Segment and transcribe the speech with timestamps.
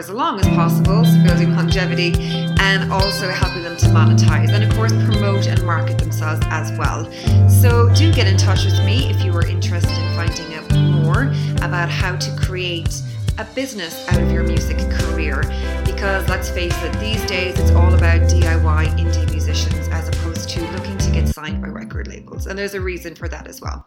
[0.00, 2.14] as long as possible, so building longevity,
[2.58, 7.04] and also helping them to monetize and, of course, promote and market themselves as well.
[7.50, 11.24] So do get in touch with me if you are interested in finding out more
[11.62, 13.02] about how to create
[13.36, 15.42] a business out of your music career
[15.84, 20.60] because let's face it, these days it's all about DIY indie musicians as opposed to
[20.72, 20.89] looking
[21.32, 22.46] signed by record labels.
[22.46, 23.86] And there's a reason for that as well.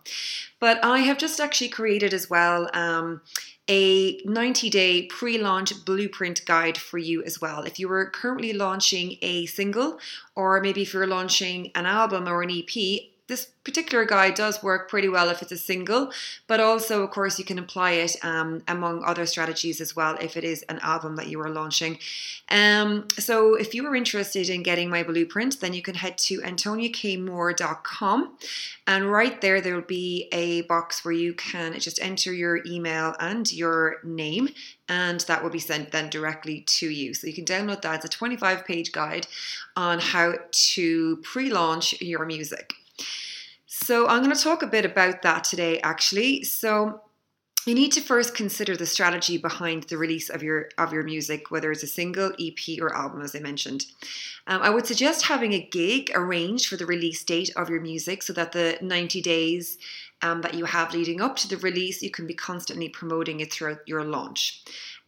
[0.60, 2.70] But I have just actually created as well.
[2.74, 3.22] Um,
[3.70, 7.64] a 90 day pre launch blueprint guide for you as well.
[7.64, 10.00] If you were currently launching a single,
[10.36, 14.88] or maybe if you're launching an album or an EP, this particular guide does work
[14.88, 16.12] pretty well if it's a single,
[16.46, 20.38] but also, of course, you can apply it um, among other strategies as well if
[20.38, 21.98] it is an album that you are launching.
[22.50, 26.42] Um, so, if you are interested in getting my blueprint, then you can head to
[26.42, 28.38] antoniakmoore.com,
[28.86, 33.16] and right there, there will be a box where you can just enter your email
[33.20, 34.50] and your name,
[34.88, 37.16] and that will be sent then directly to you.
[37.16, 37.96] So, you can download that.
[37.96, 39.26] It's a 25 page guide
[39.76, 42.76] on how to pre launch your music.
[43.66, 46.44] So, I'm going to talk a bit about that today, actually.
[46.44, 47.02] So,
[47.66, 51.50] you need to first consider the strategy behind the release of your of your music,
[51.50, 53.86] whether it's a single, EP, or album, as I mentioned.
[54.48, 58.22] Um, I would suggest having a gig arranged for the release date of your music,
[58.24, 59.78] so that the 90 days
[60.22, 63.54] um, that you have leading up to the release, you can be constantly promoting it
[63.54, 64.64] throughout your launch.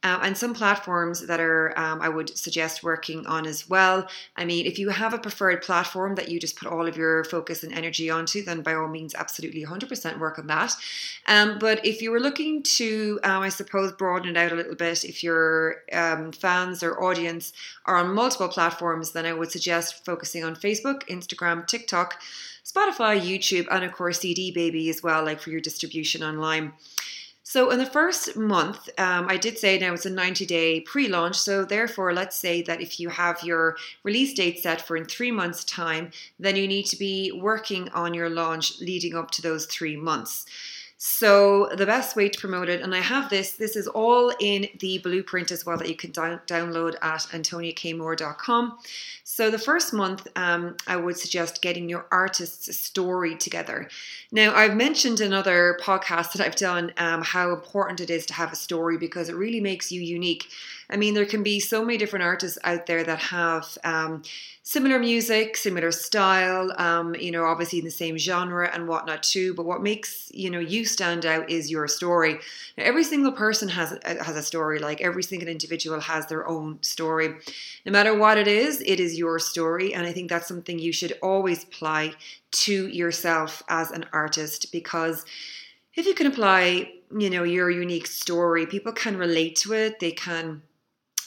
[0.06, 4.08] Um, and some platforms that are um, I would suggest working on as well.
[4.38, 7.24] I mean, if you have a preferred platform that you just put all of your
[7.24, 10.76] focus and energy onto, then by all means, absolutely 100% work on that.
[11.26, 14.76] Um, but if you were looking to, um, I suppose, broaden it out a little
[14.76, 17.52] bit, if your um, fans or audience
[17.88, 22.22] are on multiple platforms, then I would suggest focusing on Facebook, Instagram, TikTok.
[22.64, 26.74] Spotify, YouTube, and of course CD Baby as well, like for your distribution online.
[27.48, 31.08] So, in the first month, um, I did say now it's a 90 day pre
[31.08, 31.36] launch.
[31.38, 35.30] So, therefore, let's say that if you have your release date set for in three
[35.30, 39.68] months' time, then you need to be working on your launch leading up to those
[39.68, 40.48] three months.
[41.08, 44.68] So the best way to promote it, and I have this, this is all in
[44.80, 48.80] the blueprint as well that you can down, download at antoniakmoore.com.
[49.24, 53.88] So the first month, um, I would suggest getting your artist's story together.
[54.32, 58.34] Now, I've mentioned in other podcasts that I've done um, how important it is to
[58.34, 60.48] have a story because it really makes you unique.
[60.90, 64.22] I mean, there can be so many different artists out there that have um,
[64.62, 69.54] similar music, similar style, um, you know, obviously in the same genre and whatnot too.
[69.54, 72.40] But what makes you know you stand out is your story.
[72.78, 74.80] Now, every single person has has a story.
[74.80, 77.36] Like every single individual has their own story.
[77.86, 80.94] No matter what it is, it is your story, and I think that's something you
[80.94, 82.14] should always apply
[82.52, 85.26] to yourself as an artist because
[85.96, 90.00] if you can apply, you know, your unique story, people can relate to it.
[90.00, 90.62] They can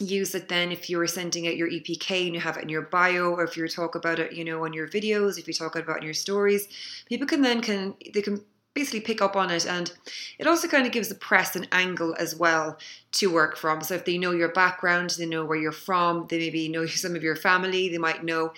[0.01, 2.83] use it then if you're sending out your EPK and you have it in your
[2.83, 5.77] bio, or if you talk about it, you know, on your videos, if you talk
[5.77, 6.69] about it in your stories,
[7.07, 8.41] people can then can they can
[8.75, 9.67] basically pick up on it.
[9.67, 9.93] And
[10.39, 12.79] it also kind of gives the press an angle as well
[13.13, 13.83] to work from.
[13.83, 17.17] So if they know your background they know where you're from they maybe know some
[17.17, 18.53] of your family they might know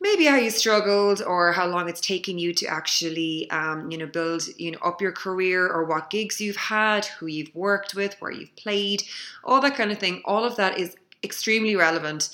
[0.00, 4.06] maybe how you struggled or how long it's taken you to actually um, you know
[4.06, 8.14] build you know up your career or what gigs you've had who you've worked with
[8.20, 9.02] where you've played
[9.44, 10.22] all that kind of thing.
[10.24, 12.30] All of that is extremely relevant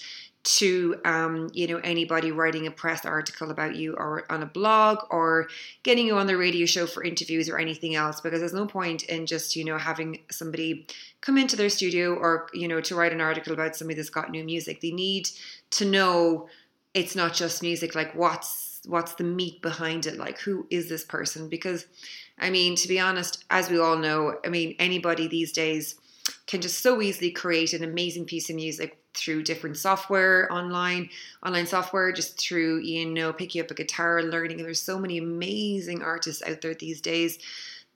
[0.46, 4.98] to um, you know anybody writing a press article about you or on a blog
[5.10, 5.48] or
[5.82, 9.02] getting you on the radio show for interviews or anything else because there's no point
[9.04, 10.86] in just you know having somebody
[11.20, 14.30] come into their studio or you know to write an article about somebody that's got
[14.30, 14.80] new music.
[14.80, 15.28] They need
[15.70, 16.48] to know
[16.96, 20.16] it's not just music like what's what's the meat behind it?
[20.16, 21.48] Like who is this person?
[21.48, 21.86] Because
[22.38, 25.94] i mean to be honest as we all know i mean anybody these days
[26.46, 31.08] can just so easily create an amazing piece of music through different software online
[31.44, 34.58] online software just through you know picking up a guitar learning.
[34.58, 37.38] And there's so many amazing artists out there these days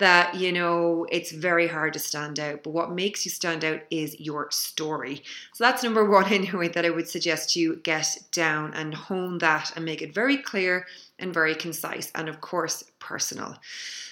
[0.01, 3.81] that you know it's very hard to stand out but what makes you stand out
[3.91, 5.23] is your story.
[5.53, 9.73] So that's number one anyway that i would suggest you get down and hone that
[9.77, 10.87] and make it very clear
[11.19, 13.57] and very concise and of course personal.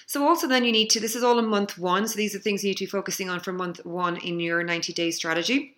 [0.05, 2.39] So also then you need to this is all in month one so these are
[2.39, 5.75] things you need to be focusing on for month one in your 90 day strategy.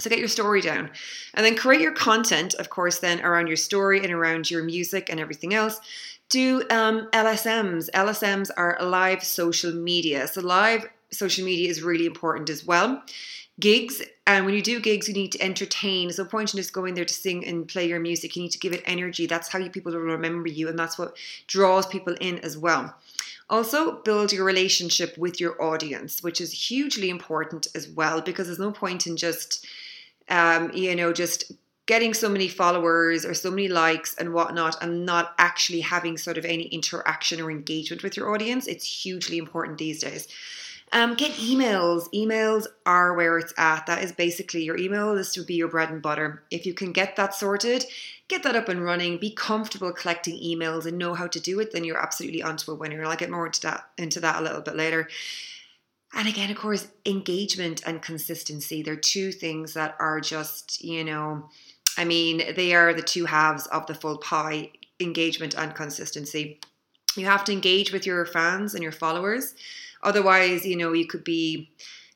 [0.00, 0.90] So get your story down
[1.34, 5.08] and then create your content, of course, then around your story and around your music
[5.10, 5.80] and everything else
[6.32, 7.90] do um, LSMs.
[7.90, 10.26] LSMs are live social media.
[10.26, 13.02] So, live social media is really important as well.
[13.60, 16.94] gigs and when you do gigs you need to entertain no point in just going
[16.94, 19.58] there to sing and play your music you need to give it energy that's how
[19.58, 22.94] you people will remember you and that's what draws people in as well
[23.50, 28.58] also build your relationship with your audience which is hugely important as well because there's
[28.58, 29.66] no point in just
[30.30, 31.52] um, you know just
[31.92, 36.38] getting so many followers or so many likes and whatnot and not actually having sort
[36.38, 40.26] of any interaction or engagement with your audience it's hugely important these days
[40.94, 42.06] um, get emails.
[42.12, 43.86] Emails are where it's at.
[43.86, 46.42] That is basically your email list would be your bread and butter.
[46.50, 47.86] If you can get that sorted,
[48.28, 51.72] get that up and running, be comfortable collecting emails and know how to do it,
[51.72, 52.98] then you're absolutely onto a winner.
[52.98, 55.08] And I'll get more into that into that a little bit later.
[56.14, 58.82] And again, of course, engagement and consistency.
[58.82, 61.48] They're two things that are just, you know,
[61.96, 66.60] I mean, they are the two halves of the full pie engagement and consistency.
[67.16, 69.54] You have to engage with your fans and your followers.
[70.02, 71.70] Otherwise, you know, you could be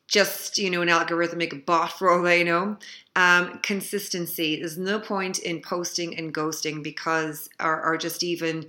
[0.07, 2.77] just, you know, an algorithmic bot for all they know.
[3.15, 4.57] Um, consistency.
[4.57, 8.67] There's no point in posting and ghosting because, or, or just even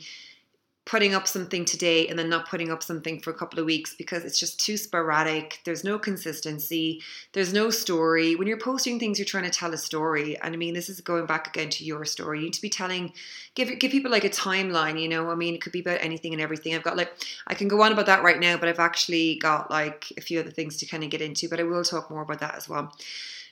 [0.88, 3.94] putting up something today and then not putting up something for a couple of weeks
[3.94, 5.60] because it's just too sporadic.
[5.66, 7.02] There's no consistency.
[7.34, 8.34] There's no story.
[8.34, 10.38] When you're posting things, you're trying to tell a story.
[10.40, 12.38] And I mean, this is going back again to your story.
[12.38, 13.12] You need to be telling,
[13.54, 14.98] give give people like a timeline.
[14.98, 16.74] You know, I mean, it could be about anything and everything.
[16.74, 17.12] I've got like,
[17.46, 20.40] I can go on about that right now, but I've actually got like a few
[20.40, 21.50] other things to kind of get into.
[21.50, 22.94] But I will talk more about that as well.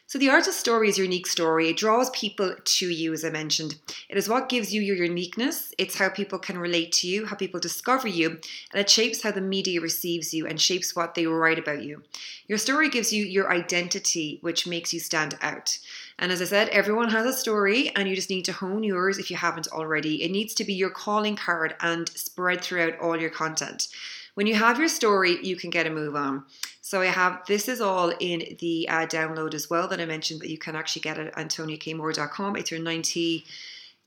[0.09, 1.69] So, the artist story is your unique story.
[1.69, 3.81] It draws people to you, as I mentioned.
[4.09, 5.75] It is what gives you your uniqueness.
[5.79, 9.33] It's how people can relate to you, how people discover you, and it shapes how
[9.33, 12.05] the media receives you and shapes what they write about you.
[12.47, 15.77] Your story gives you your identity, which makes you stand out.
[16.21, 19.19] And as I said, everyone has a story, and you just need to hone yours
[19.19, 20.23] if you haven't already.
[20.23, 23.89] It needs to be your calling card and spread throughout all your content.
[24.37, 26.45] When you have your story, you can get a move on.
[26.87, 30.41] So I have this is all in the uh, download as well that I mentioned,
[30.43, 32.55] that you can actually get at antoniakmoore.com.
[32.55, 33.45] It's your 90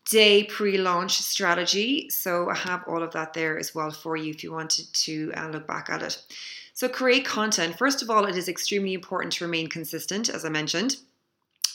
[0.09, 2.09] day pre-launch strategy.
[2.09, 5.33] So I have all of that there as well for you if you wanted to
[5.35, 6.23] uh, look back at it.
[6.73, 7.77] So create content.
[7.77, 10.95] First of all, it is extremely important to remain consistent, as I mentioned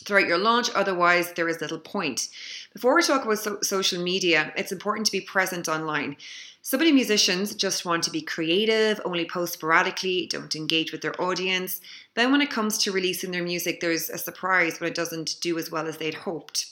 [0.05, 0.71] throughout your launch.
[0.75, 2.29] Otherwise, there is little point.
[2.73, 6.17] Before we talk about so- social media, it's important to be present online.
[6.63, 11.21] So many musicians just want to be creative, only post sporadically, don't engage with their
[11.21, 11.81] audience.
[12.15, 15.59] Then, when it comes to releasing their music, there's a surprise when it doesn't do
[15.59, 16.67] as well as they'd hoped.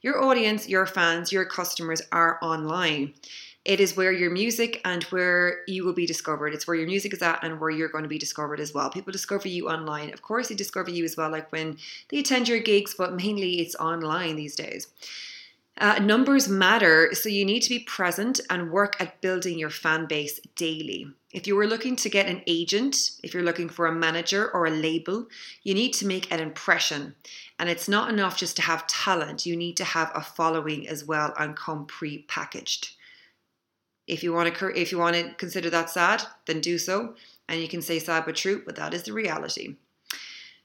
[0.00, 3.12] Your audience, your fans, your customers are online.
[3.64, 6.52] It is where your music and where you will be discovered.
[6.52, 8.90] It's where your music is at and where you're going to be discovered as well.
[8.90, 10.12] People discover you online.
[10.12, 11.78] Of course, they discover you as well, like when
[12.10, 14.88] they attend your gigs, but mainly it's online these days.
[15.78, 20.06] Uh, numbers matter, so you need to be present and work at building your fan
[20.06, 21.06] base daily.
[21.32, 24.66] If you were looking to get an agent, if you're looking for a manager or
[24.66, 25.26] a label,
[25.64, 27.16] you need to make an impression.
[27.58, 31.04] And it's not enough just to have talent, you need to have a following as
[31.04, 32.94] well and come pre packaged.
[34.06, 37.14] If you want to if you want to consider that sad, then do so
[37.48, 39.76] and you can say sad but true, but that is the reality.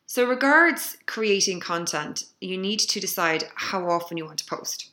[0.06, 4.90] So regards creating content, you need to decide how often you want to post.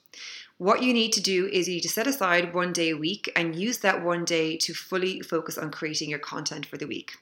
[0.58, 3.30] What you need to do is you need to set aside one day a week
[3.37, 7.12] and use that one day to fully focus on creating your content for the week.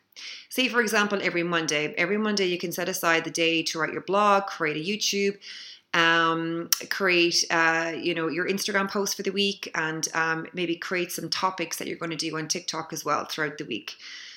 [0.48, 1.92] Say, for example, every Monday.
[1.98, 5.38] Every Monday, you can set aside the day to write your blog, create a YouTube,
[5.94, 11.12] um, create uh, you know your Instagram post for the week, and um, maybe create
[11.12, 13.94] some topics that you're going to do on TikTok as well throughout the week.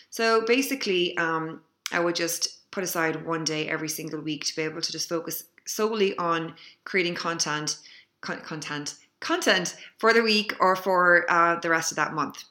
[0.09, 1.61] So basically, um,
[1.91, 5.09] I would just put aside one day every single week to be able to just
[5.09, 6.53] focus solely on
[6.85, 7.77] creating content
[8.21, 12.43] content content for the week or for uh, the rest of that month.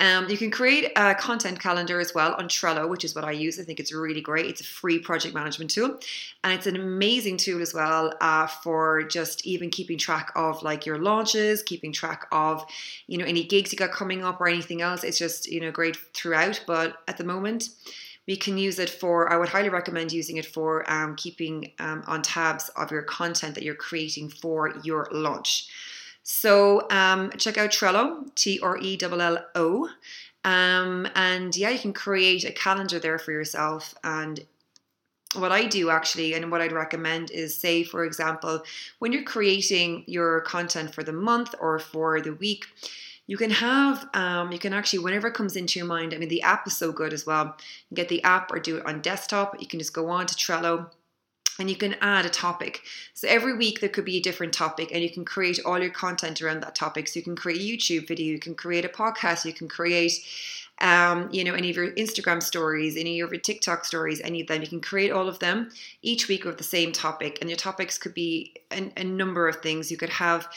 [0.00, 3.32] Um, you can create a content calendar as well on Trello, which is what I
[3.32, 3.60] use.
[3.60, 4.46] I think it's really great.
[4.46, 5.98] It's a free project management tool,
[6.42, 10.86] and it's an amazing tool as well uh, for just even keeping track of like
[10.86, 12.64] your launches, keeping track of
[13.06, 15.04] you know any gigs you got coming up or anything else.
[15.04, 16.64] It's just you know great throughout.
[16.66, 17.68] But at the moment,
[18.26, 22.04] we can use it for, I would highly recommend using it for um, keeping um,
[22.06, 25.68] on tabs of your content that you're creating for your launch.
[26.32, 29.90] So um, check out Trello, T R E L L O.
[30.44, 33.96] Um, and yeah, you can create a calendar there for yourself.
[34.04, 34.38] And
[35.34, 38.62] what I do actually, and what I'd recommend is say, for example,
[39.00, 42.64] when you're creating your content for the month or for the week,
[43.26, 46.28] you can have um, you can actually whenever it comes into your mind i mean
[46.28, 47.56] the app is so good as well
[47.88, 50.34] you get the app or do it on desktop you can just go on to
[50.34, 50.90] trello
[51.60, 52.82] and you can add a topic.
[53.14, 55.90] So every week there could be a different topic, and you can create all your
[55.90, 57.08] content around that topic.
[57.08, 60.12] So you can create a YouTube video, you can create a podcast, you can create
[60.80, 64.46] um, you know, any of your Instagram stories, any of your TikTok stories, any of
[64.46, 64.62] them.
[64.62, 67.98] You can create all of them each week with the same topic, and your topics
[67.98, 69.90] could be a, a number of things.
[69.90, 70.48] You could have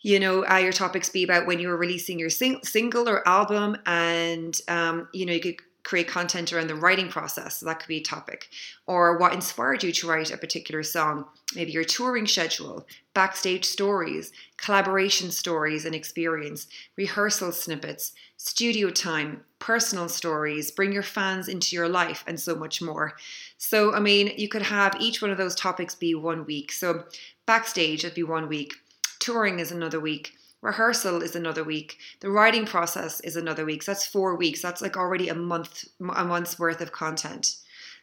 [0.00, 3.26] you know, uh, your topics be about when you were releasing your sing- single or
[3.26, 7.58] album, and um, you know, you could create content around the writing process.
[7.58, 8.48] So that could be a topic.
[8.86, 11.24] Or what inspired you to write a particular song.
[11.54, 16.66] Maybe your touring schedule, backstage stories, collaboration stories and experience,
[16.96, 22.82] rehearsal snippets, studio time, personal stories, bring your fans into your life, and so much
[22.82, 23.14] more.
[23.56, 26.70] So, I mean, you could have each one of those topics be one week.
[26.70, 27.04] So,
[27.46, 28.74] backstage, it'd be one week.
[29.18, 33.92] Touring is another week rehearsal is another week the writing process is another week so
[33.92, 37.56] that's four weeks that's like already a month a month's worth of content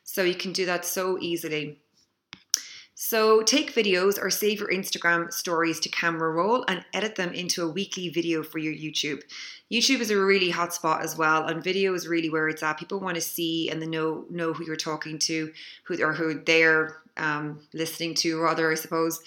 [0.04, 1.80] so you can do that so easily
[2.98, 7.62] so take videos or save your Instagram stories to camera roll and edit them into
[7.62, 9.22] a weekly video for your YouTube.
[9.70, 12.78] YouTube is a really hot spot as well, and video is really where it's at.
[12.78, 15.52] People want to see and they know know who you're talking to,
[15.84, 19.20] who or who they're um, listening to, rather, I suppose.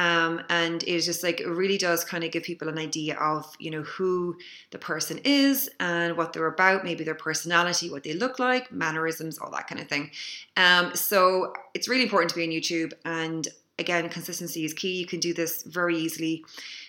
[0.00, 3.54] Um, and it just like it really does kind of give people an idea of
[3.58, 4.38] you know who
[4.70, 9.38] the person is and what they're about maybe their personality what they look like mannerisms
[9.38, 10.10] all that kind of thing.
[10.56, 13.46] Um, so it's really important to be on youtube and
[13.78, 14.98] again consistency is key.
[14.98, 16.46] You can do this very easily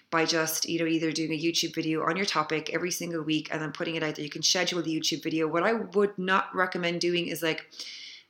[0.10, 3.50] by just you know either doing a youtube video on your topic every single week
[3.52, 4.24] and then putting it out there.
[4.24, 5.50] You can schedule the youtube video.
[5.50, 7.66] What i would not recommend doing is like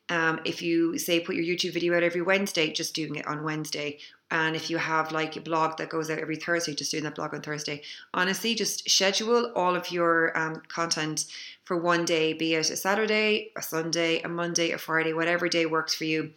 [0.09, 3.43] um, if you say put your YouTube video out every Wednesday, just doing it on
[3.43, 3.97] Wednesday.
[4.31, 7.15] And if you have like a blog that goes out every Thursday, just doing that
[7.15, 7.81] blog on Thursday.
[8.13, 11.25] Honestly, just schedule all of your um, content
[11.65, 15.65] for one day, be it a Saturday, a Sunday, a Monday, a Friday, whatever day
[15.65, 16.31] works for you.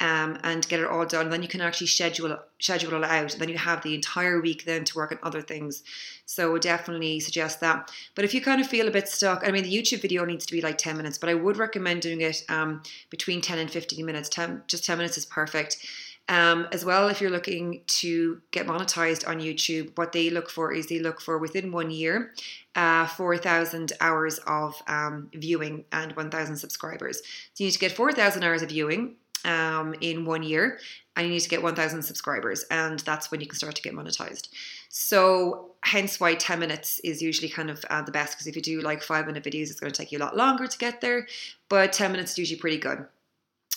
[0.00, 1.30] Um, and get it all done.
[1.30, 3.36] Then you can actually schedule schedule it out.
[3.38, 5.84] Then you have the entire week then to work on other things.
[6.26, 7.92] So definitely suggest that.
[8.16, 10.46] But if you kind of feel a bit stuck, I mean, the YouTube video needs
[10.46, 13.70] to be like ten minutes, but I would recommend doing it um, between ten and
[13.70, 14.28] fifteen minutes.
[14.28, 15.86] Ten, just ten minutes is perfect.
[16.28, 20.72] Um, as well, if you're looking to get monetized on YouTube, what they look for
[20.72, 22.32] is they look for within one year
[22.74, 27.18] uh, 4,000 hours of um, viewing and 1,000 subscribers.
[27.18, 30.78] So you need to get 4,000 hours of viewing um, in one year
[31.16, 33.92] and you need to get 1000 subscribers and that's when you can start to get
[33.92, 34.48] monetized
[34.88, 38.62] so hence why 10 minutes is usually kind of uh, the best because if you
[38.62, 41.00] do like five minute videos it's going to take you a lot longer to get
[41.00, 41.26] there
[41.68, 43.06] but 10 minutes is usually pretty good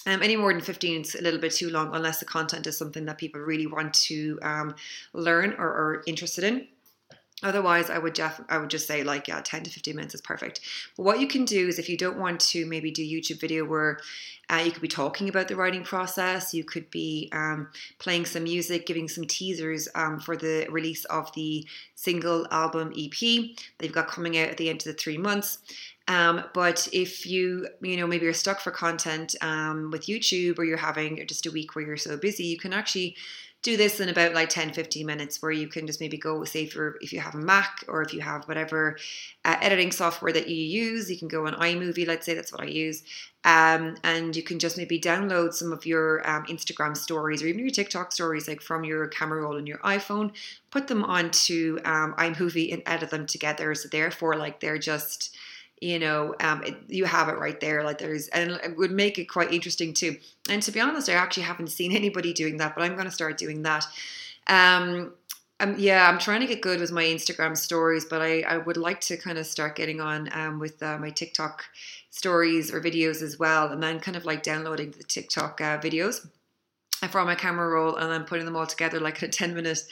[0.08, 2.78] um, any more than 15 is a little bit too long unless the content is
[2.78, 4.74] something that people really want to um,
[5.14, 6.68] learn or are interested in
[7.44, 10.22] Otherwise, I would def- I would just say like yeah, 10 to 15 minutes is
[10.22, 10.60] perfect.
[10.96, 13.64] But what you can do is if you don't want to maybe do YouTube video
[13.64, 14.00] where
[14.50, 18.44] uh, you could be talking about the writing process, you could be um, playing some
[18.44, 23.92] music, giving some teasers um, for the release of the single album EP that you've
[23.92, 25.60] got coming out at the end of the three months.
[26.08, 30.64] Um, but if you, you know, maybe you're stuck for content um, with YouTube or
[30.64, 33.16] you're having just a week where you're so busy, you can actually
[33.64, 36.64] do this in about like 10 15 minutes where you can just maybe go say
[36.64, 38.98] if you're if you have a mac or if you have whatever
[39.46, 42.62] uh, editing software that you use you can go on imovie let's say that's what
[42.62, 43.02] i use
[43.46, 47.60] um, and you can just maybe download some of your um, instagram stories or even
[47.60, 50.32] your tiktok stories like from your camera roll on your iphone
[50.78, 53.74] put them onto um, imovie and edit them together.
[53.74, 55.36] So therefore like they're just
[55.82, 57.84] you know, um, it, you have it right there.
[57.84, 60.18] Like there's, and it would make it quite interesting too.
[60.50, 63.12] And to be honest, I actually haven't seen anybody doing that, but I'm going to
[63.12, 63.86] start doing that.
[64.48, 65.14] Um,
[65.60, 68.78] um, yeah, I'm trying to get good with my Instagram stories, but I, I would
[68.78, 71.64] like to kind of start getting on um, with uh, my TikTok
[72.12, 76.28] stories or videos as well, and then kind of like downloading the TikTok uh, videos
[77.10, 79.84] from my camera roll and then putting them all together like in a 10 minute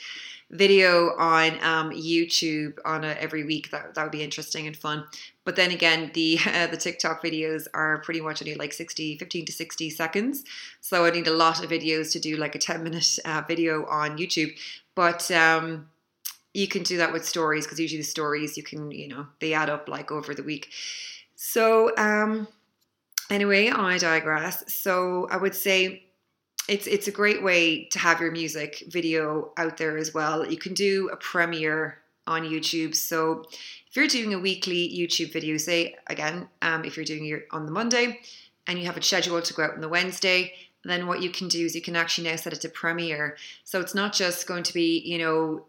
[0.51, 3.71] video on um, YouTube on a, every week.
[3.71, 5.05] That, that would be interesting and fun.
[5.43, 9.45] But then again, the uh, the TikTok videos are pretty much only like 60, 15
[9.45, 10.43] to 60 seconds.
[10.81, 13.85] So I need a lot of videos to do like a 10 minute uh, video
[13.85, 14.53] on YouTube.
[14.93, 15.89] But um,
[16.53, 19.53] you can do that with stories because usually the stories you can, you know, they
[19.53, 20.69] add up like over the week.
[21.35, 22.47] So um,
[23.29, 24.73] anyway, I digress.
[24.73, 26.05] So I would say
[26.67, 30.45] it's it's a great way to have your music video out there as well.
[30.45, 32.95] You can do a premiere on YouTube.
[32.95, 33.45] So
[33.87, 37.65] if you're doing a weekly YouTube video, say again, um, if you're doing it on
[37.65, 38.19] the Monday
[38.67, 40.53] and you have it scheduled to go out on the Wednesday,
[40.83, 43.37] then what you can do is you can actually now set it to premiere.
[43.63, 45.65] So it's not just going to be, you know,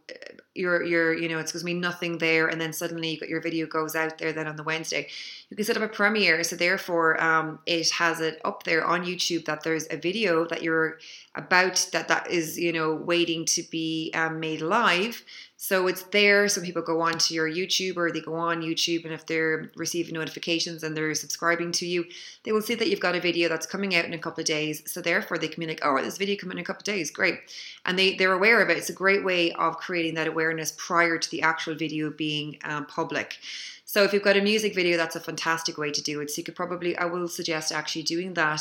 [0.56, 3.28] you're you're you know it's going to be nothing there and then suddenly you got
[3.28, 5.06] your video goes out there then on the wednesday
[5.48, 9.04] you can set up a premiere so therefore um, it has it up there on
[9.04, 10.98] youtube that there's a video that you're
[11.34, 15.22] about that that is you know waiting to be um, made live
[15.58, 16.48] so it's there.
[16.48, 19.70] Some people go on to your YouTube or they go on YouTube, and if they're
[19.74, 22.04] receiving notifications and they're subscribing to you,
[22.44, 24.46] they will see that you've got a video that's coming out in a couple of
[24.46, 24.82] days.
[24.86, 27.10] So therefore, they can be like, "Oh, this video coming in a couple of days,
[27.10, 27.40] great,"
[27.86, 28.76] and they they're aware of it.
[28.76, 32.86] It's a great way of creating that awareness prior to the actual video being um,
[32.86, 33.38] public.
[33.84, 36.30] So if you've got a music video, that's a fantastic way to do it.
[36.30, 38.60] So you could probably, I will suggest actually doing that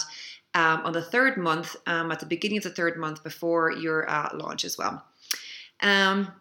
[0.53, 4.09] um, on the third month, um, at the beginning of the third month before your
[4.09, 5.03] uh, launch as well.
[5.81, 6.31] Um,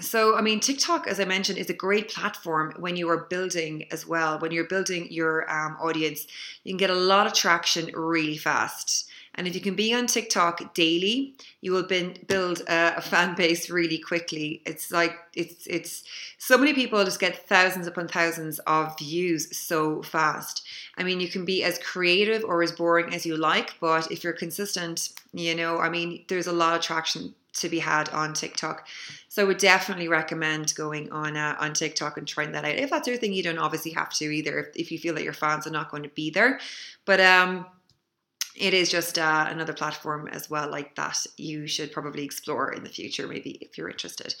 [0.00, 3.86] so, I mean, TikTok, as I mentioned, is a great platform when you are building
[3.90, 4.38] as well.
[4.38, 6.26] When you're building your um, audience,
[6.64, 9.08] you can get a lot of traction really fast.
[9.38, 13.70] And if you can be on TikTok daily, you will build a, a, fan base
[13.70, 14.62] really quickly.
[14.66, 16.02] It's like it's it's
[16.38, 20.66] so many people just get thousands upon thousands of views so fast.
[20.96, 24.24] I mean, you can be as creative or as boring as you like, but if
[24.24, 28.34] you're consistent, you know, I mean, there's a lot of traction to be had on
[28.34, 28.86] TikTok.
[29.28, 32.76] So I would definitely recommend going on uh, on TikTok and trying that out.
[32.76, 34.58] If that's your thing, you don't obviously have to either.
[34.58, 36.60] If, if you feel that your fans are not going to be there,
[37.04, 37.66] but um,
[38.56, 42.82] it is just uh, another platform as well like that you should probably explore in
[42.82, 44.34] the future, maybe if you're interested.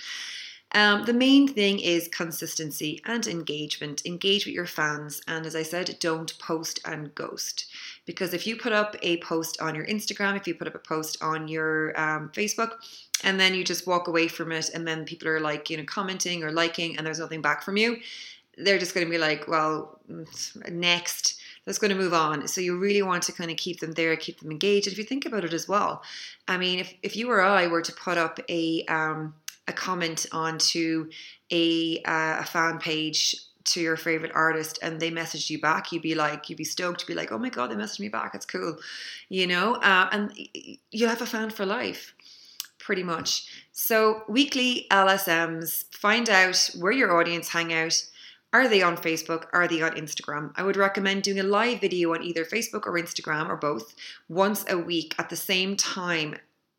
[0.72, 4.04] Um, the main thing is consistency and engagement.
[4.04, 7.66] Engage with your fans, and as I said, don't post and ghost.
[8.08, 10.78] Because if you put up a post on your Instagram, if you put up a
[10.78, 12.72] post on your um, Facebook,
[13.22, 15.84] and then you just walk away from it, and then people are like, you know,
[15.84, 17.98] commenting or liking, and there's nothing back from you,
[18.56, 21.38] they're just going to be like, well, mm, next.
[21.66, 22.48] That's going to move on.
[22.48, 24.86] So you really want to kind of keep them there, keep them engaged.
[24.86, 26.02] And if you think about it as well,
[26.48, 29.34] I mean, if, if you or I were to put up a um,
[29.68, 31.10] a comment onto
[31.50, 33.36] a, uh, a fan page
[33.72, 37.00] to your favorite artist and they messaged you back, you'd be like, you'd be stoked
[37.00, 38.34] to be like, oh my God, they messaged me back.
[38.34, 38.78] It's cool.
[39.28, 40.32] You know, uh, and
[40.90, 42.14] you'll have a fan for life
[42.78, 43.46] pretty much.
[43.72, 48.02] So, weekly LSMs, find out where your audience hang out.
[48.52, 49.44] Are they on Facebook?
[49.52, 50.52] Are they on Instagram?
[50.56, 53.94] I would recommend doing a live video on either Facebook or Instagram or both
[54.30, 56.36] once a week at the same time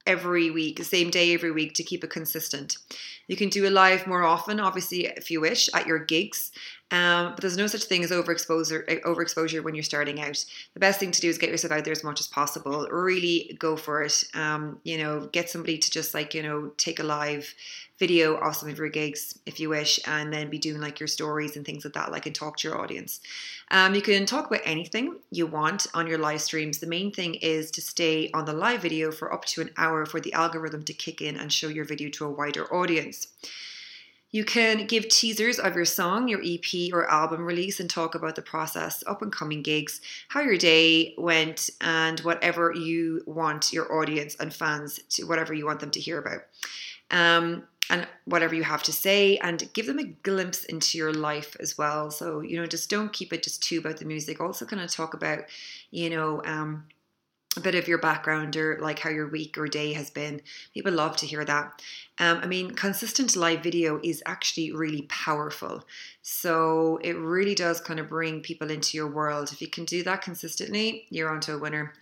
[0.07, 2.77] every week, the same day every week to keep it consistent.
[3.27, 6.51] You can do a live more often, obviously, if you wish, at your gigs.
[6.91, 10.43] Um, but there's no such thing as overexposure eh, overexposure when you're starting out.
[10.73, 12.87] The best thing to do is get yourself out there as much as possible.
[12.89, 14.23] Really go for it.
[14.33, 17.53] Um, you know, get somebody to just like, you know, take a live
[17.99, 21.07] video of some of your gigs if you wish, and then be doing like your
[21.07, 23.19] stories and things like that, like and talk to your audience.
[23.71, 26.79] Um, you can talk about anything you want on your live streams.
[26.79, 30.05] The main thing is to stay on the live video for up to an hour
[30.05, 33.27] for the algorithm to kick in and show your video to a wider audience.
[34.31, 38.35] You can give teasers of your song, your EP, or album release and talk about
[38.35, 43.91] the process, up and coming gigs, how your day went, and whatever you want your
[43.91, 46.41] audience and fans to, whatever you want them to hear about.
[47.09, 51.57] Um, and whatever you have to say and give them a glimpse into your life
[51.59, 54.63] as well so you know just don't keep it just too about the music also
[54.63, 55.39] kind of talk about
[55.89, 56.83] you know um,
[57.59, 60.41] a bit of your background or like how your week or day has been.
[60.73, 61.81] People love to hear that.
[62.21, 65.85] Um, i mean consistent live video is actually really powerful.
[66.21, 69.51] So it really does kind of bring people into your world.
[69.51, 71.93] If you can do that consistently you're onto a winner.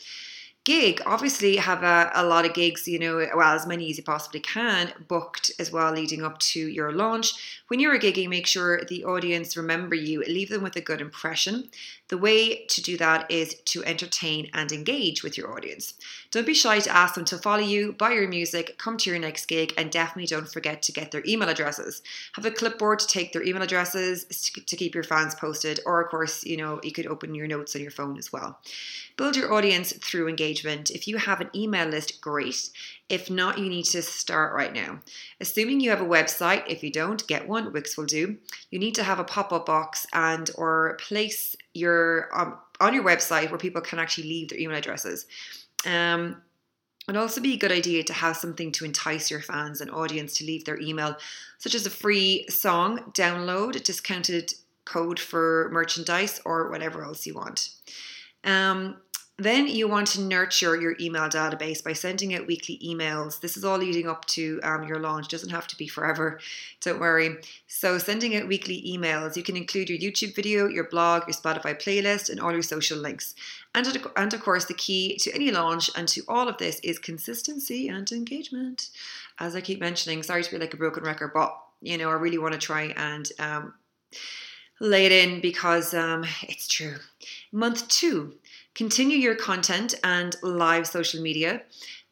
[0.67, 4.04] Gig, obviously have a, a lot of gigs, you know, well, as many as you
[4.04, 7.62] possibly can, booked as well leading up to your launch.
[7.70, 11.70] When you're gigging, make sure the audience remember you, leave them with a good impression.
[12.10, 15.93] The way to do that is to entertain and engage with your audience.
[16.32, 19.20] Don't be shy to ask them to follow you, buy your music, come to your
[19.20, 22.02] next gig, and definitely don't forget to get their email addresses.
[22.34, 26.10] Have a clipboard to take their email addresses to keep your fans posted, or of
[26.10, 28.60] course, you know, you could open your notes on your phone as well.
[29.17, 30.91] Build your audience through engagement.
[30.91, 32.70] If you have an email list, great.
[33.10, 35.00] If not, you need to start right now.
[35.39, 38.38] Assuming you have a website, if you don't, get one, Wix will do.
[38.70, 43.50] You need to have a pop-up box and or place your um, on your website
[43.50, 45.26] where people can actually leave their email addresses.
[45.86, 46.41] Um,
[47.08, 50.38] It'd also be a good idea to have something to entice your fans and audience
[50.38, 51.15] to leave their email,
[51.58, 57.70] such as a free song download, discounted code for merchandise, or whatever else you want.
[58.43, 58.98] Um,
[59.39, 63.39] then you want to nurture your email database by sending out weekly emails.
[63.39, 65.28] This is all leading up to um, your launch.
[65.28, 66.39] It doesn't have to be forever.
[66.82, 67.38] Don't worry.
[67.67, 69.36] So sending out weekly emails.
[69.36, 72.97] You can include your YouTube video, your blog, your Spotify playlist, and all your social
[72.97, 73.36] links.
[73.76, 76.97] And and of course, the key to any launch and to all of this is
[76.97, 78.89] consistency and engagement.
[79.39, 82.13] As I keep mentioning, sorry to be like a broken record, but you know I
[82.13, 83.30] really want to try and.
[83.38, 83.73] Um,
[84.80, 86.95] lay it in because um, it's true.
[87.52, 88.36] Month two,
[88.77, 91.63] Continue your content and live social media.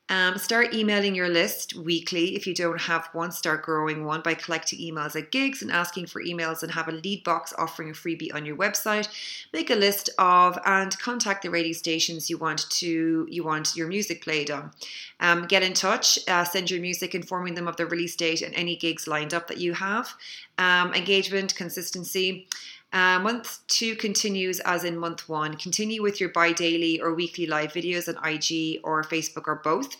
[0.10, 2.36] Um, start emailing your list weekly.
[2.36, 6.08] If you don't have one, start growing one by collecting emails at gigs and asking
[6.08, 9.08] for emails and have a lead box offering a freebie on your website.
[9.54, 13.88] Make a list of and contact the radio stations you want to you want your
[13.88, 14.72] music played on.
[15.20, 18.56] Um, get in touch, uh, send your music informing them of the release date and
[18.56, 20.16] any gigs lined up that you have.
[20.58, 22.48] Um, engagement, consistency.
[22.96, 25.58] Uh, month two continues as in month one.
[25.58, 29.98] Continue with your bi daily or weekly live videos on IG or Facebook or both.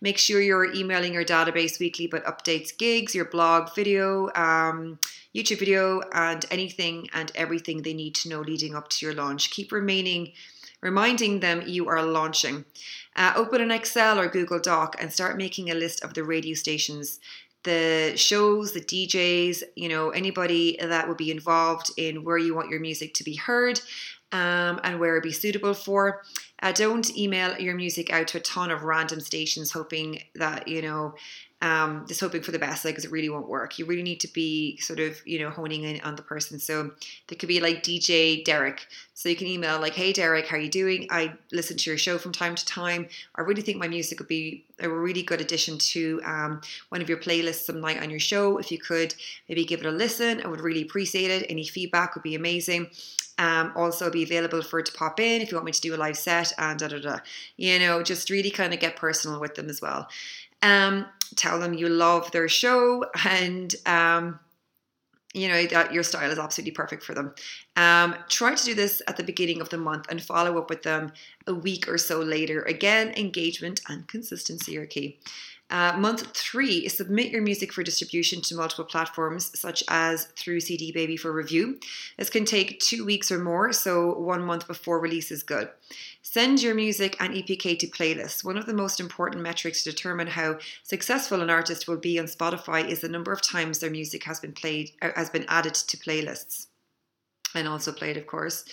[0.00, 4.98] Make sure you're emailing your database weekly, but updates gigs, your blog, video, um,
[5.34, 9.50] YouTube video, and anything and everything they need to know leading up to your launch.
[9.50, 10.32] Keep remaining
[10.80, 12.64] reminding them you are launching.
[13.16, 16.54] Uh, open an Excel or Google Doc and start making a list of the radio
[16.54, 17.18] stations
[17.64, 22.70] the shows, the DJs, you know, anybody that would be involved in where you want
[22.70, 23.80] your music to be heard
[24.32, 26.22] um, and where it'd be suitable for.
[26.62, 30.82] Uh, don't email your music out to a ton of random stations hoping that, you
[30.82, 31.14] know,
[31.60, 33.78] um, just hoping for the best, like, because it really won't work.
[33.78, 36.60] You really need to be sort of, you know, honing in on the person.
[36.60, 36.92] So
[37.26, 38.86] there could be like DJ Derek.
[39.14, 41.08] So you can email like, "Hey Derek, how are you doing?
[41.10, 43.08] I listen to your show from time to time.
[43.34, 47.08] I really think my music would be a really good addition to um, one of
[47.08, 48.58] your playlists some night on your show.
[48.58, 49.16] If you could
[49.48, 51.46] maybe give it a listen, I would really appreciate it.
[51.48, 52.90] Any feedback would be amazing."
[53.40, 55.94] Um, also be available for it to pop in if you want me to do
[55.94, 57.18] a live set and da da da.
[57.56, 60.08] You know, just really kind of get personal with them as well.
[60.62, 64.38] Um, tell them you love their show and um,
[65.34, 67.34] you know that your style is absolutely perfect for them.
[67.76, 70.82] Um, try to do this at the beginning of the month and follow up with
[70.82, 71.12] them
[71.46, 72.62] a week or so later.
[72.62, 75.18] Again, engagement and consistency are key.
[75.70, 80.92] Uh, month three, submit your music for distribution to multiple platforms, such as through CD
[80.92, 81.78] Baby for review.
[82.16, 85.68] This can take two weeks or more, so one month before release is good.
[86.22, 88.42] Send your music and EPK to playlists.
[88.42, 92.26] One of the most important metrics to determine how successful an artist will be on
[92.26, 95.74] Spotify is the number of times their music has been played, uh, has been added
[95.74, 96.68] to playlists,
[97.54, 98.64] and also played, of course.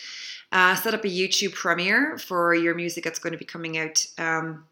[0.51, 4.05] Uh, set up a YouTube premiere for your music that's going to be coming out.
[4.17, 4.65] Um,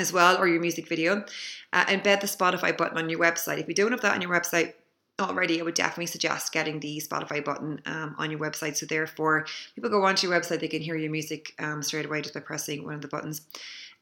[0.00, 1.24] as well, or your music video.
[1.72, 3.58] Uh, embed the Spotify button on your website.
[3.58, 4.74] If you don't have that on your website,
[5.20, 8.76] already, I would definitely suggest getting the Spotify button um, on your website.
[8.76, 12.22] So therefore, people go onto your website, they can hear your music um, straight away
[12.22, 13.42] just by pressing one of the buttons.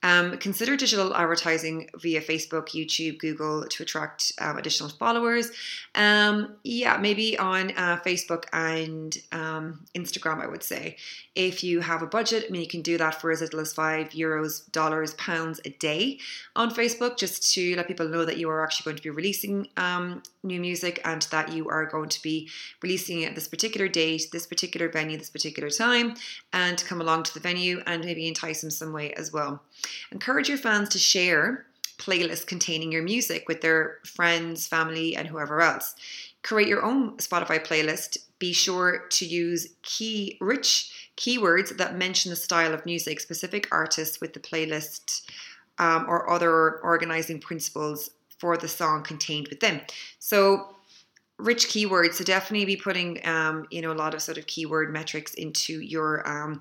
[0.03, 5.51] Um, consider digital advertising via Facebook, YouTube, Google to attract um, additional followers.
[5.95, 10.97] Um, yeah, maybe on uh, Facebook and um, Instagram, I would say.
[11.35, 13.73] If you have a budget, I mean, you can do that for as little as
[13.73, 16.19] five euros, dollars, pounds a day
[16.57, 19.69] on Facebook, just to let people know that you are actually going to be releasing
[19.77, 22.49] um, new music and that you are going to be
[22.83, 26.15] releasing at this particular date, this particular venue, this particular time,
[26.53, 29.63] and to come along to the venue and maybe entice them some way as well.
[30.11, 31.67] Encourage your fans to share
[31.99, 35.95] playlists containing your music with their friends, family, and whoever else.
[36.43, 38.19] Create your own Spotify playlist.
[38.41, 44.21] Be sure to use key rich keywords that mention the style of music, specific artists
[44.21, 45.23] with the playlist,
[45.79, 48.11] um, or other organizing principles
[48.43, 49.81] for the song contained within.
[50.19, 50.75] So
[51.39, 52.15] rich keywords.
[52.15, 55.81] So definitely be putting um, you know a lot of sort of keyword metrics into
[55.81, 56.61] your um,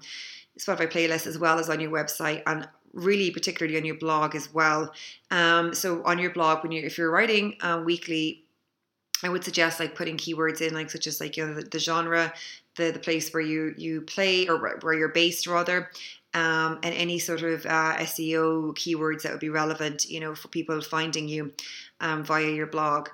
[0.60, 4.54] Spotify playlist as well as on your website and really particularly on your blog as
[4.54, 4.94] well.
[5.32, 8.44] Um, so on your blog, when you if you're writing uh, weekly,
[9.24, 11.80] I would suggest like putting keywords in like such as like you know the, the
[11.80, 12.32] genre,
[12.76, 15.90] the the place where you you play or where you're based rather.
[16.34, 20.48] Um, and any sort of uh, SEO keywords that would be relevant, you know, for
[20.48, 21.52] people finding you
[22.00, 23.10] um, via your blog.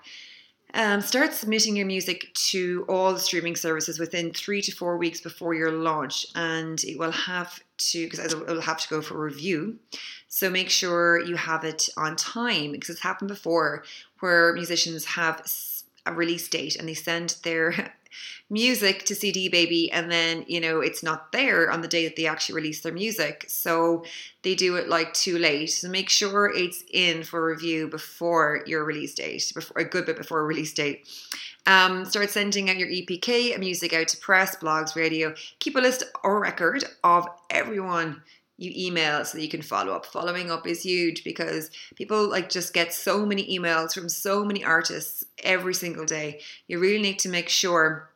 [0.74, 5.22] Um, start submitting your music to all the streaming services within three to four weeks
[5.22, 9.18] before your launch, and it will have to because it will have to go for
[9.18, 9.80] review.
[10.28, 13.84] So make sure you have it on time because it's happened before
[14.20, 15.42] where musicians have
[16.06, 17.94] a release date and they send their
[18.50, 22.16] music to CD Baby, and then you know it's not there on the day that
[22.16, 23.46] they actually release their music.
[23.48, 24.04] So
[24.44, 25.68] they do it like too late.
[25.68, 30.18] So make sure it's in for review before your release date, before a good bit
[30.18, 31.08] before release date.
[31.68, 35.34] Um, start sending out your EPK music out to press, blogs, radio.
[35.60, 38.22] Keep a list or record of everyone
[38.58, 40.06] you email so that you can follow up.
[40.06, 44.64] Following up is huge because people like just get so many emails from so many
[44.64, 46.42] artists every single day.
[46.68, 48.10] You really need to make sure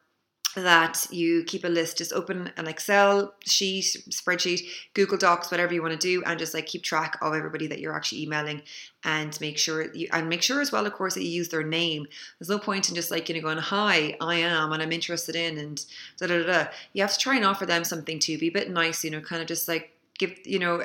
[0.55, 4.61] that you keep a list just open an excel sheet spreadsheet
[4.93, 7.79] google docs whatever you want to do and just like keep track of everybody that
[7.79, 8.61] you're actually emailing
[9.05, 11.63] and make sure you and make sure as well of course that you use their
[11.63, 12.05] name
[12.37, 15.35] there's no point in just like you know going hi i am and i'm interested
[15.35, 15.85] in and
[16.17, 18.69] da da da you have to try and offer them something to be a bit
[18.69, 20.81] nice you know kind of just like give you know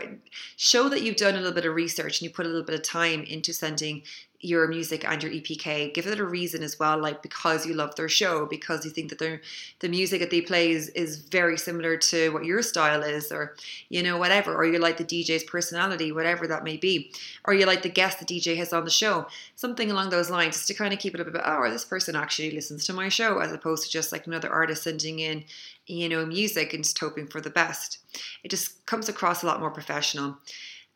[0.56, 2.74] show that you've done a little bit of research and you put a little bit
[2.74, 4.02] of time into sending
[4.40, 5.92] your music and your EPK.
[5.94, 9.08] Give it a reason as well, like because you love their show, because you think
[9.10, 9.40] that their
[9.80, 13.54] the music that they play is, is very similar to what your style is, or
[13.88, 17.12] you know, whatever, or you like the DJ's personality, whatever that may be,
[17.44, 20.56] or you like the guest the DJ has on the show, something along those lines,
[20.56, 23.08] just to kind of keep it a bit, oh, this person actually listens to my
[23.08, 25.44] show, as opposed to just like another artist sending in,
[25.86, 27.98] you know, music and just hoping for the best.
[28.44, 30.38] It just comes across a lot more professional.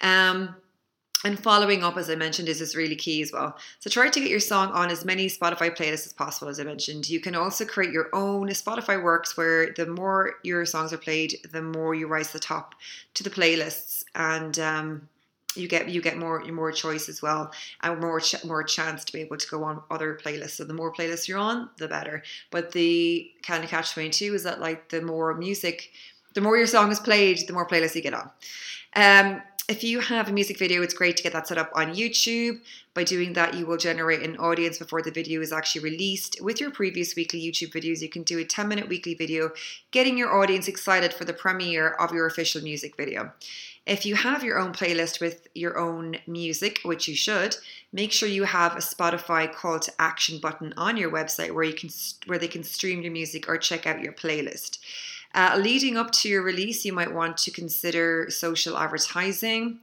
[0.02, 0.56] Um,
[1.24, 3.56] and following up, as I mentioned, is is really key as well.
[3.80, 6.64] So try to get your song on as many Spotify playlists as possible, as I
[6.64, 7.08] mentioned.
[7.10, 11.38] You can also create your own Spotify works where the more your songs are played,
[11.52, 12.74] the more you rise to the top
[13.14, 15.08] to the playlists, and um,
[15.54, 17.52] you get you get more more choice as well,
[17.82, 20.52] and more ch- more chance to be able to go on other playlists.
[20.52, 22.22] So the more playlists you're on, the better.
[22.50, 25.90] But the kind of catch twenty two is that like the more music,
[26.34, 28.30] the more your song is played, the more playlists you get on.
[28.94, 31.94] Um, if you have a music video, it's great to get that set up on
[31.94, 32.60] YouTube.
[32.92, 36.42] By doing that, you will generate an audience before the video is actually released.
[36.42, 39.52] With your previous weekly YouTube videos, you can do a 10 minute weekly video,
[39.92, 43.30] getting your audience excited for the premiere of your official music video.
[43.86, 47.56] If you have your own playlist with your own music, which you should,
[47.92, 51.74] make sure you have a Spotify call to action button on your website where you
[51.74, 51.90] can
[52.26, 54.78] where they can stream your music or check out your playlist.
[55.34, 59.78] Uh, leading up to your release, you might want to consider social advertising.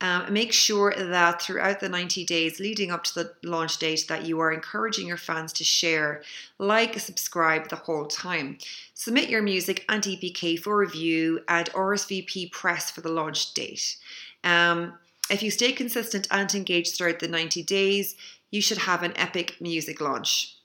[0.00, 4.26] Um, make sure that throughout the 90 days leading up to the launch date that
[4.26, 6.22] you are encouraging your fans to share,
[6.58, 8.58] like, subscribe the whole time.
[8.92, 13.96] Submit your music and EPK for review and RSVP press for the launch date.
[14.42, 14.94] Um,
[15.30, 18.14] if you stay consistent and engaged throughout the 90 days,
[18.50, 20.56] you should have an epic music launch.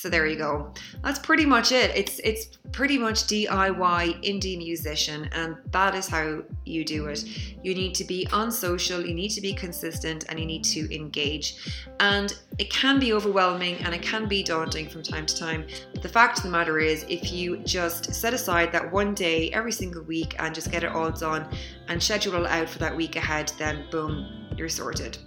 [0.00, 0.72] So there you go.
[1.04, 1.94] That's pretty much it.
[1.94, 7.22] It's it's pretty much DIY indie musician and that is how you do it.
[7.62, 10.90] You need to be on social, you need to be consistent and you need to
[10.90, 11.84] engage.
[12.00, 15.66] And it can be overwhelming and it can be daunting from time to time.
[15.92, 19.50] But the fact of the matter is if you just set aside that one day
[19.50, 21.46] every single week and just get it all done
[21.88, 25.18] and schedule it out for that week ahead, then boom, you're sorted.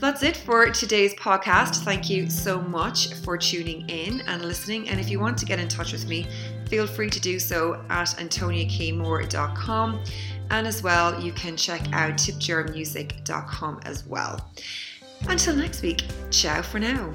[0.00, 1.84] So that's it for today's podcast.
[1.84, 4.88] Thank you so much for tuning in and listening.
[4.88, 6.26] And if you want to get in touch with me,
[6.70, 10.02] feel free to do so at antoniakmoore.com.
[10.48, 14.50] And as well, you can check out tipjarmusic.com as well.
[15.28, 17.12] Until next week, ciao for now.